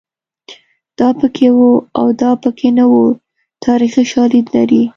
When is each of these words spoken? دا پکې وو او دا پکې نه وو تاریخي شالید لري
دا 0.99 1.09
پکې 1.19 1.47
وو 1.57 1.71
او 1.99 2.07
دا 2.21 2.31
پکې 2.43 2.69
نه 2.77 2.85
وو 2.91 3.05
تاریخي 3.65 4.03
شالید 4.11 4.45
لري 4.55 4.81